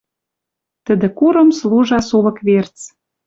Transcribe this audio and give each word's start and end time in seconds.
Тӹдӹ 0.85 1.07
курым 1.17 1.49
служа 1.59 1.99
сулык 2.07 2.37
верц. 2.47 2.77